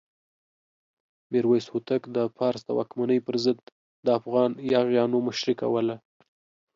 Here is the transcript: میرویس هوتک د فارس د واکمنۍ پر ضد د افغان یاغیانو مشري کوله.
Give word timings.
میرویس 1.31 1.65
هوتک 1.73 2.01
د 2.15 2.17
فارس 2.35 2.61
د 2.65 2.69
واکمنۍ 2.79 3.19
پر 3.25 3.35
ضد 3.45 3.59
د 4.05 4.07
افغان 4.19 4.51
یاغیانو 4.73 5.17
مشري 5.27 5.53
کوله. 5.61 5.95